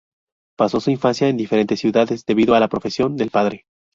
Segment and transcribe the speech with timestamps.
[0.57, 3.67] Pasó su infancia en diferentes ciudades debido a la profesión del padre.